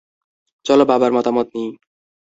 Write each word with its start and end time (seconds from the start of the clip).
চলো 0.65 0.83
বাবার 0.85 1.11
মতামত 1.13 1.47
নিই। 1.55 1.69